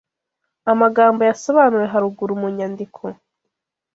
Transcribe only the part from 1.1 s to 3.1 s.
yasobanuwe haruguru munyandiko